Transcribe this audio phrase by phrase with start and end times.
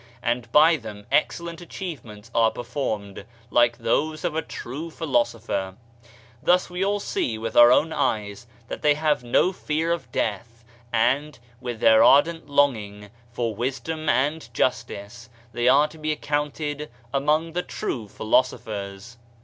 [0.23, 5.75] And by them excellent achievements are performed, like those of a true philosopher.
[6.41, 10.63] Thus we all see with our own eyes that they have no fear of death,
[10.91, 17.53] and, with their ardent longing for wisdom and justice, they are to be accounted among
[17.53, 19.17] the true philosophers."